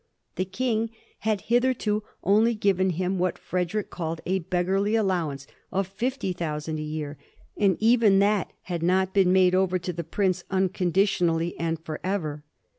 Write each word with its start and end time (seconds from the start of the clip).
The 0.35 0.45
King 0.45 0.89
had 1.19 1.41
hitherto 1.41 2.01
only 2.23 2.55
given 2.55 2.89
him 2.89 3.19
what 3.19 3.37
Frederick 3.37 3.91
called 3.91 4.19
a 4.25 4.39
beggarly 4.39 4.95
allowance 4.95 5.45
of 5.71 5.85
fifty 5.85 6.33
thousand 6.33 6.79
a 6.79 6.81
year, 6.81 7.19
and 7.55 7.77
even 7.79 8.17
that 8.17 8.51
had 8.63 8.81
not 8.81 9.13
been 9.13 9.31
made 9.31 9.53
over 9.53 9.77
to 9.77 9.93
the 9.93 10.03
prince 10.03 10.43
uncondi 10.49 11.03
tionally 11.05 11.53
and 11.59 11.79
forever. 11.85 12.43